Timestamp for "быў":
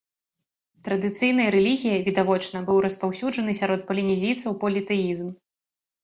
2.69-2.77